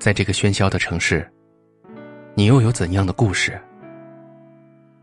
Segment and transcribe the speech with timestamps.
[0.00, 1.30] 在这个喧嚣的城市，
[2.34, 3.60] 你又有怎样的故事？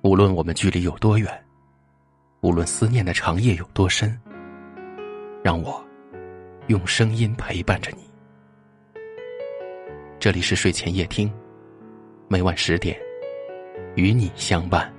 [0.01, 1.31] 无论我们距离有多远，
[2.41, 4.19] 无论思念的长夜有多深，
[5.43, 5.79] 让我
[6.65, 8.09] 用声音陪伴着你。
[10.19, 11.31] 这里是睡前夜听，
[12.27, 12.97] 每晚十点
[13.95, 14.91] 与你相伴。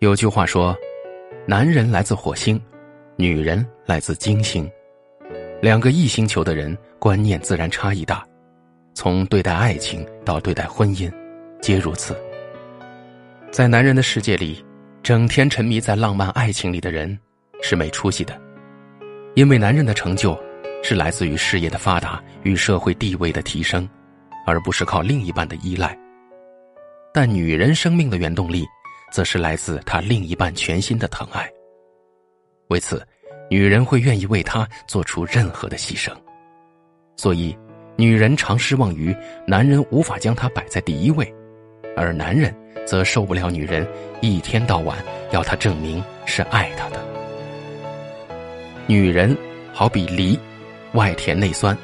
[0.00, 0.76] 有句话说
[1.48, 2.60] ：“男人来自火星，
[3.16, 4.70] 女人来自金星。”
[5.60, 8.26] 两个异星球的人观念自然差异大，
[8.94, 11.12] 从对待爱情到对待婚姻，
[11.60, 12.16] 皆如此。
[13.50, 14.64] 在男人的世界里，
[15.02, 17.18] 整天沉迷在浪漫爱情里的人
[17.60, 18.40] 是没出息的，
[19.34, 20.38] 因为男人的成就
[20.82, 23.86] 是来自于事业的发达与社会地位的提升，
[24.46, 25.94] 而不是靠另一半的依赖。
[27.12, 28.66] 但女人生命的原动力，
[29.12, 31.46] 则是来自她另一半全心的疼爱。
[32.68, 33.06] 为此。
[33.50, 36.12] 女人会愿意为他做出任何的牺牲，
[37.16, 37.58] 所以，
[37.96, 41.34] 女人常失望于男人无法将她摆在第一位，
[41.96, 42.54] 而男人
[42.86, 43.84] 则受不了女人
[44.20, 44.96] 一天到晚
[45.32, 47.04] 要他证明是爱他的。
[48.86, 49.36] 女人
[49.72, 50.38] 好比梨，
[50.92, 51.76] 外甜内酸，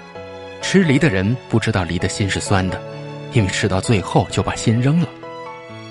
[0.63, 2.81] 吃梨的人不知道梨的心是酸的，
[3.33, 5.09] 因为吃到最后就把心扔了。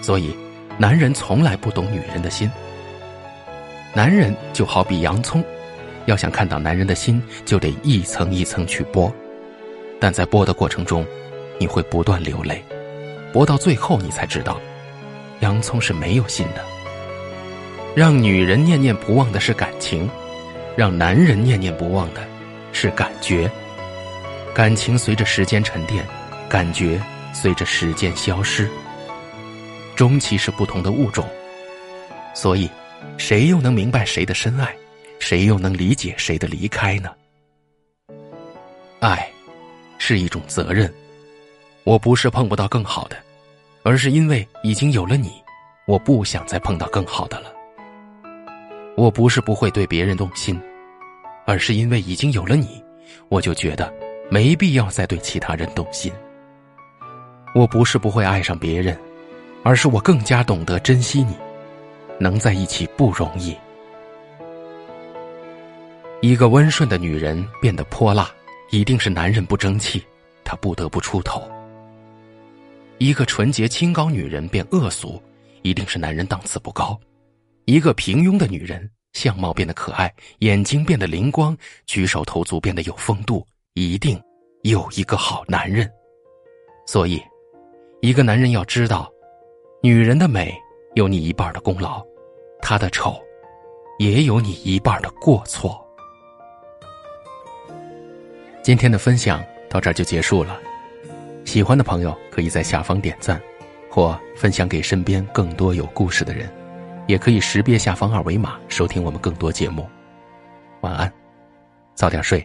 [0.01, 0.33] 所以，
[0.77, 2.49] 男人从来不懂女人的心。
[3.93, 5.43] 男人就好比洋葱。
[6.05, 9.11] 要想看到男人的心，就得一层一层去剥，
[9.99, 11.05] 但在剥的过程中，
[11.59, 12.63] 你会不断流泪，
[13.33, 14.59] 剥到最后，你才知道，
[15.39, 16.63] 洋葱是没有心的。
[17.95, 20.09] 让女人念念不忘的是感情，
[20.75, 22.21] 让男人念念不忘的
[22.71, 23.49] 是感觉。
[24.53, 26.05] 感情随着时间沉淀，
[26.47, 27.01] 感觉
[27.33, 28.69] 随着时间消失，
[29.95, 31.25] 终其是不同的物种，
[32.33, 32.69] 所以，
[33.17, 34.75] 谁又能明白谁的深爱？
[35.19, 37.09] 谁又能理解谁的离开呢？
[38.99, 39.29] 爱，
[39.97, 40.91] 是一种责任。
[41.83, 43.17] 我不是碰不到更好的，
[43.83, 45.31] 而是因为已经有了你，
[45.85, 47.51] 我不想再碰到更好的了。
[48.97, 50.59] 我不是不会对别人动心，
[51.45, 52.83] 而是因为已经有了你，
[53.29, 53.93] 我就觉得
[54.29, 56.11] 没必要再对其他人动心。
[57.53, 58.97] 我不是不会爱上别人，
[59.63, 61.35] 而是我更加懂得珍惜你，
[62.19, 63.55] 能在一起不容易。
[66.25, 68.27] 一个温顺的女人变得泼辣，
[68.71, 70.03] 一定是男人不争气，
[70.43, 71.47] 她不得不出头。
[72.97, 75.21] 一个纯洁清高女人变恶俗，
[75.61, 76.99] 一定是男人档次不高。
[77.65, 84.19] 一个平庸的女人相貌变得可爱，眼睛变得灵光，举手投足变得有风度，一定
[84.63, 85.87] 有一个好男人。
[86.87, 87.21] 所以，
[88.01, 89.07] 一个男人要知道，
[89.83, 90.51] 女人的美
[90.95, 92.03] 有你一半的功劳，
[92.63, 93.15] 她的丑，
[93.99, 95.84] 也有你一半的过错。
[98.65, 100.59] 今天的分享到这儿就结束了，
[101.45, 103.39] 喜欢的朋友可以在下方点赞，
[103.91, 106.49] 或分享给身边更多有故事的人，
[107.05, 109.87] 也可以识别下方二维码收听我们更多节目。
[110.81, 111.13] 晚安，
[111.93, 112.43] 早点睡。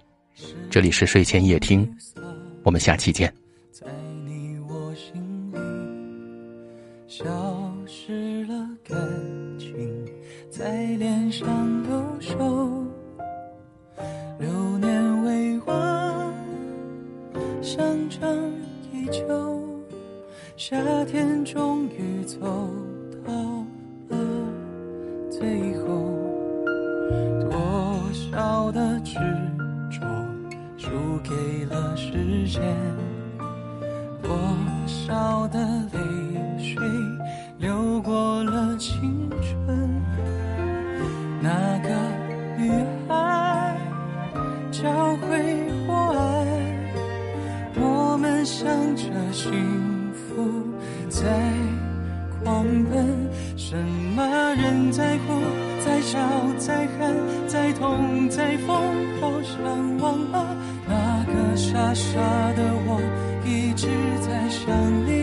[0.68, 1.90] 这里是睡前夜听，
[2.64, 3.32] 我们下期见。
[3.72, 3.86] 在
[4.26, 5.58] 你我心里，
[7.08, 7.24] 消
[7.86, 8.98] 失了感
[9.58, 10.06] 情，
[10.50, 11.48] 在脸上
[17.76, 19.20] 留守。
[20.56, 20.76] 夏
[21.06, 22.38] 天终于走
[23.26, 23.32] 到
[24.08, 24.16] 了
[25.30, 25.86] 最后，
[27.40, 27.50] 多
[28.12, 29.14] 少的执
[29.90, 30.00] 着
[30.76, 30.90] 输
[31.24, 32.62] 给了时间，
[34.22, 34.30] 多
[34.86, 35.58] 少的
[35.92, 35.98] 泪
[36.58, 36.76] 水
[37.58, 40.02] 流过了青春。
[41.42, 41.88] 那个
[42.58, 42.70] 女
[43.08, 43.74] 孩
[44.70, 45.28] 教会
[45.88, 46.29] 我爱，
[48.44, 49.52] 想着幸
[50.12, 50.64] 福
[51.08, 51.28] 在
[52.42, 53.76] 狂奔，什
[54.16, 55.40] 么人在哭，
[55.84, 56.18] 在笑，
[56.58, 57.14] 在喊，
[57.46, 58.76] 在痛，在疯，
[59.20, 60.56] 好想忘了
[60.88, 62.18] 那个傻傻
[62.54, 63.00] 的我，
[63.44, 63.88] 一直
[64.20, 64.74] 在想
[65.06, 65.19] 你。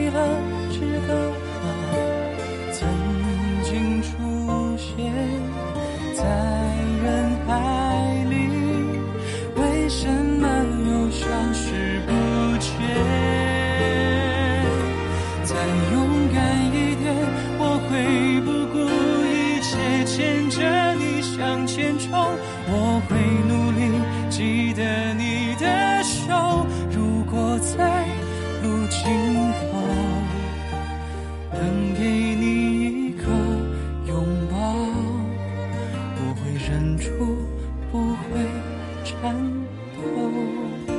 [21.78, 23.16] 点钟我会
[23.48, 24.02] 努力
[24.32, 28.04] 记得你的手如果在
[28.64, 29.06] 路尽
[29.54, 29.78] 头
[31.54, 33.28] 能给你一个
[34.08, 34.58] 拥抱
[36.18, 37.12] 我会忍住
[37.92, 38.42] 不会
[39.04, 39.36] 颤
[39.94, 40.97] 抖。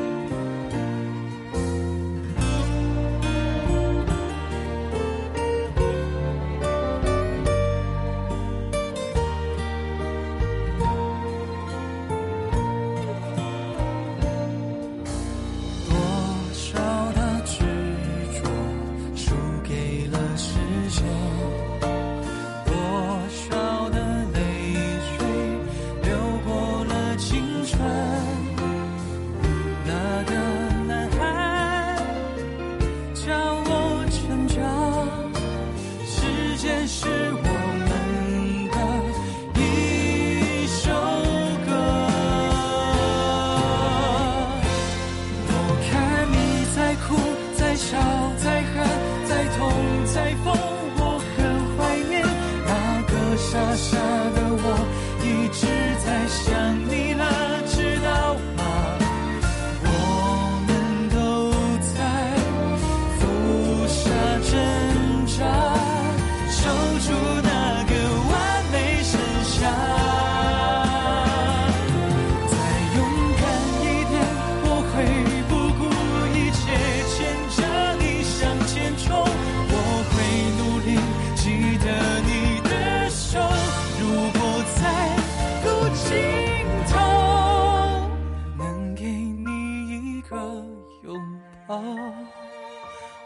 [36.87, 37.28] 是。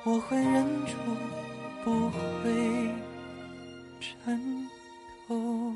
[0.05, 0.95] 我会忍住，
[1.85, 2.91] 不会
[4.01, 4.69] 颤
[5.29, 5.73] 抖。